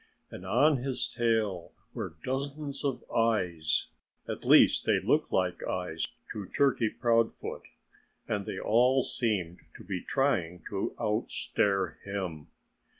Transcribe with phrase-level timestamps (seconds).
[0.31, 3.89] And on his tail were dozens of eyes.
[4.27, 7.67] At least they looked like eyes to Turkey Proudfoot.
[8.27, 12.47] And they all seemed to be trying to out stare him.